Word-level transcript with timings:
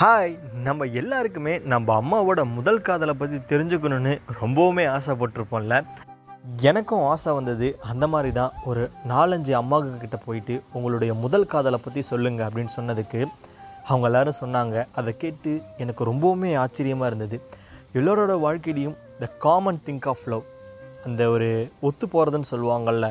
Hi 0.00 0.34
நம்ம 0.66 0.84
எல்லாருக்குமே 0.84 1.54
நம்ம 1.58 1.94
அம்மாவோட 2.00 2.42
முதல் 2.52 2.80
காதலை 2.80 3.14
பற்றி 3.14 3.38
தெரிஞ்சுக்கணுன்னு 3.50 4.12
ரொம்பவுமே 4.40 4.84
ஆசைப்பட்டிருப்போம்ல. 4.92 5.86
எனக்கும் 6.60 7.02
ஆசை 7.02 7.32
வந்தது 7.32 7.78
அந்த 7.80 8.06
மாதிரி 8.06 8.32
தான் 8.32 8.52
ஒரு 8.64 8.90
நாலஞ்சு 9.08 9.52
அம்மாவுக்கு 9.52 9.98
கிட்ட 9.98 10.16
போயிட்டு 10.16 10.62
உங்களுடைய 10.72 11.14
முதல் 11.14 11.46
காதலை 11.46 11.80
பற்றி 11.84 12.02
சொல்லுங்கள் 12.02 12.46
அப்படின்னு 12.46 12.74
சொன்னதுக்கு 12.76 13.26
அவங்க 13.84 14.06
எல்லாரும் 14.06 14.40
சொன்னாங்க. 14.40 14.86
அதை 14.92 15.16
கேட்டு 15.16 15.62
எனக்கு 15.76 16.10
ரொம்பவுமே 16.12 16.58
ஆச்சரியமாக 16.58 17.14
இருந்தது. 17.14 17.38
எல்லோரோட 17.94 18.36
வாழ்க்கையிலையும் 18.46 18.96
the 19.18 19.32
common 19.38 19.82
thing 19.86 20.08
of 20.08 20.26
love 20.26 20.42
அந்த 21.04 21.28
ஒரு 21.28 21.70
ஒத்து 21.80 22.06
போகிறதுன்னு 22.06 22.52
சொல்லுவாங்கள்ல 22.54 23.10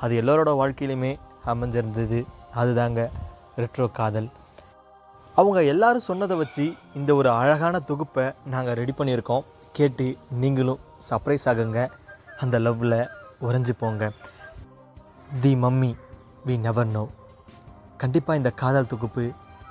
அது 0.00 0.22
எல்லோரோட 0.22 0.52
வாழ்க்கையிலையுமே 0.62 1.16
அமைஞ்சிருந்தது. 1.46 2.20
அதுதாங்க 2.56 3.08
ரெட்ரோ 3.56 3.90
காதல். 3.90 4.28
அவங்க 5.40 5.60
எல்லாரும் 5.72 6.04
சொன்னதை 6.06 6.34
வச்சு 6.40 6.64
இந்த 6.98 7.10
ஒரு 7.20 7.28
அழகான 7.40 7.80
தொகுப்பை 7.88 8.24
நாங்கள் 8.52 8.76
ரெடி 8.80 8.92
பண்ணியிருக்கோம். 8.98 9.44
கேட்டு 9.76 10.06
நீங்களும் 10.42 10.80
சர்ப்ரைஸ் 11.08 11.44
ஆகுங்க. 11.50 11.80
அந்த 12.42 12.58
லவ்வில் 12.66 13.00
உறைஞ்சு 13.46 13.72
போங்க. 13.82 14.04
The 15.42 15.52
mummy 15.64 15.90
we 16.46 16.54
never 16.66 16.90
know 16.94 17.02
கண்டிப்பாக 18.02 18.40
இந்த 18.40 18.50
காதல் 18.62 18.90
தொகுப்பு 18.92 19.24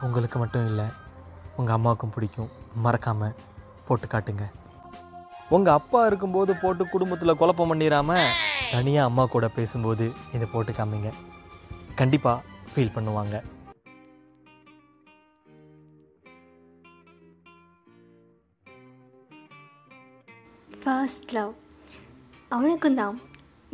உங்களுக்கு 0.05 0.37
மட்டும் 0.43 0.67
இல்லை 0.69 0.87
உங்கள் 1.59 1.75
அம்மாவுக்கும் 1.77 2.13
பிடிக்கும். 2.15 2.51
மறக்காமல் 2.85 3.35
போட்டு 3.87 4.07
காட்டுங்க. 4.13 4.45
உங்கள் 5.55 5.75
அப்பா 5.79 5.99
இருக்கும்போது 6.09 6.51
போட்டு 6.63 6.83
குடும்பத்தில் 6.93 7.39
குழப்பம் 7.41 7.71
பண்ணிடாமல் 7.71 8.31
தனியாக 8.71 9.09
அம்மா 9.09 9.25
கூட 9.35 9.47
பேசும்போது 9.57 10.07
இதை 10.35 10.47
போட்டு 10.53 10.73
காமிங்க. 10.79 11.11
கண்டிப்பாக 11.99 12.43
ஃபீல் 12.71 12.95
பண்ணுவாங்க. 12.95 13.35
ஃபர்ஸ்ட் 20.81 21.31
லவ் 21.35 21.53
அவனுக்கும் 22.55 22.99
தான் 22.99 23.15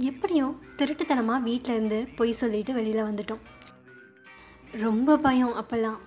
எப்படியும் 0.09 0.53
திருட்டுத்தனமாக 0.79 1.45
வீட்டில் 1.47 1.73
இருந்து 1.75 1.99
பொய் 2.19 2.39
சொல்லிட்டு 2.39 2.71
வெளியில் 2.77 3.07
வந்துட்டோம். 3.07 3.41
ரொம்ப 4.83 5.17
பயம் 5.25 5.57
அப்போல்லாம். 5.61 5.99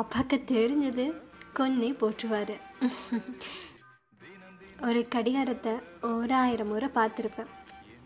அப்பாவுக்கு 0.00 0.36
தெரிஞ்சது 0.52 1.06
கொன்னே 1.58 1.90
போற்றுவார். 2.00 2.54
ஒரு 4.88 5.00
கடிகாரத்தை 5.14 5.72
ஓராயிரம் 6.10 6.70
முறை 6.72 6.88
பார்த்துருப்பேன். 6.98 7.50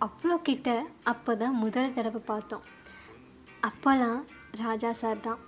அவ்வளோ 0.06 0.36
கிட்ட 0.48 0.69
அப்போ 1.12 1.32
தான் 1.42 1.60
முதல் 1.64 1.94
தடவை 1.96 2.22
பார்த்தோம். 2.30 2.64
அப்போல்லாம் 3.69 4.20
ராஜா 4.62 4.91
சார் 5.02 5.26
தான். 5.28 5.42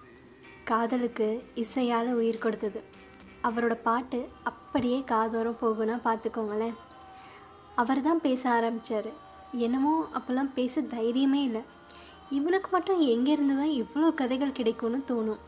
காதலுக்கு 0.71 1.29
இசையால் 1.63 2.17
உயிர் 2.21 2.45
கொடுத்தது. 2.45 2.81
அவரோட 3.49 3.75
பாட்டு 3.89 4.19
அப்படியே 4.51 4.99
காதோரம் 5.13 5.61
போகுன்னா 5.63 5.97
பார்த்துக்கோங்களேன். 6.07 6.77
அவர் 7.75 8.01
தான் 8.09 8.25
பேச 8.27 8.43
ஆரம்பித்தார் 8.51 9.11
என்னமோ 9.65 9.93
அப்போல்லாம் 10.19 10.53
பேச 10.59 10.81
தைரியமே 10.95 11.41
இல்லை. 11.49 11.63
இவனுக்கு 12.31 12.69
மட்டும் 12.71 13.01
எங்கேருந்து 13.15 13.57
தான் 13.61 13.75
இவ்வளோ 13.83 14.09
கதைகள் 14.21 14.57
கிடைக்கும்னு 14.59 15.01
தோணும். 15.11 15.43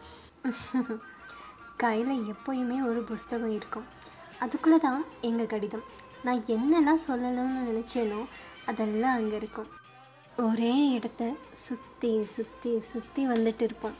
கையில் 1.83 2.13
எப்போயுமே 2.33 2.77
ஒரு 2.91 3.01
புஸ்தகம் 3.11 3.55
இருக்கும். 3.57 3.89
அதுக்குள்ளே 4.41 4.79
தான் 4.87 5.01
எங்கள் 5.21 5.51
கடிதம். 5.53 5.85
நான் 6.27 6.41
என்னெல்லாம் 6.55 7.05
சொல்லணும்னு 7.09 7.61
நினச்சேனோ 7.71 8.21
அதெல்லாம் 8.71 9.17
அங்கே 9.19 9.37
இருக்கும். 9.41 9.69
ஒரே 10.37 10.75
இடத்த 10.97 11.23
சுற்றி 11.67 12.13
சுற்றி 12.35 12.73
சுற்றி 12.91 13.23
வந்துட்டு 13.27 13.65
இருப்போம். 13.69 13.97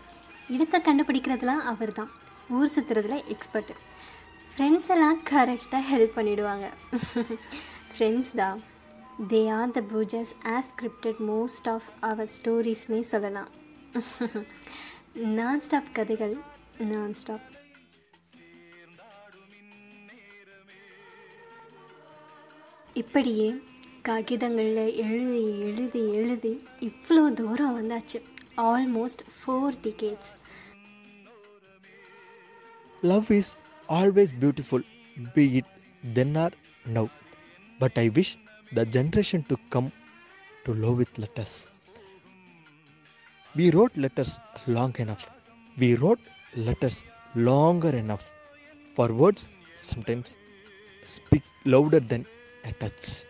இடத்தை 0.55 0.79
கண்டுபிடிக்கிறதுலாம் 0.81 1.63
அவர் 1.73 1.93
தான் 1.93 2.11
ஊர் 2.57 2.73
சுற்றுறதுல 2.75 3.17
எக்ஸ்பர்ட்டு 3.35 3.75
ஃப்ரெண்ட்ஸ் 4.53 4.91
எல்லாம் 4.95 5.19
கரெக்டாக 5.31 5.83
ஹெல்ப் 5.91 6.17
பண்ணிவிடுவாங்க 6.19 6.67
ஃப்ரெண்ட்ஸ் 7.91 8.33
தான். 8.41 8.59
They 9.33 9.43
are 9.59 9.75
the 9.77 9.81
பூஜஸ் 9.93 10.33
as 10.55 10.70
scripted 10.73 11.20
most 11.31 11.69
of 11.75 11.89
our 12.08 12.31
ஸ்டோரிஸ்னே 12.39 13.01
சொல்லலாம். 13.13 13.51
நான் 15.39 15.63
ஸ்டாப் 15.67 15.95
கதைகள் 15.98 16.35
நான் 16.92 17.14
ஸ்டாப் 17.20 17.47
இப்படியே 23.03 23.48
காகிதங்களில் 24.07 24.95
எழுதி 25.07 25.42
எழுதி 25.69 26.03
எழுதி 26.20 26.53
இவ்வளோ 26.89 27.25
தூரம் 27.41 27.77
வந்தாச்சு. 27.79 28.19
Almost 28.70 29.23
four 29.37 29.77
decades 29.85 30.31
Love 33.03 33.31
is 33.31 33.57
always 33.89 34.33
beautiful, 34.33 34.83
be 35.35 35.59
it 35.59 35.64
then 36.03 36.36
or 36.36 36.51
now. 36.86 37.09
But 37.79 37.97
I 37.97 38.09
wish 38.09 38.36
the 38.73 38.85
generation 38.85 39.45
to 39.48 39.57
come 39.70 39.92
to 40.64 40.75
love 40.75 40.98
with 40.98 41.17
letters. 41.19 41.69
We 43.55 43.70
wrote 43.70 43.97
letters 43.97 44.41
long 44.67 44.95
enough. 44.98 45.31
We 45.79 45.95
wrote 45.95 46.19
letters 46.57 47.05
longer 47.37 47.91
enough. 47.91 48.29
For 48.95 49.13
words 49.13 49.48
sometimes 49.77 50.37
speak 51.05 51.45
louder 51.64 52.01
than 52.01 52.27
a 52.64 52.73
touch. 52.73 53.23